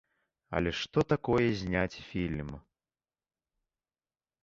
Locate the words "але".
0.59-0.71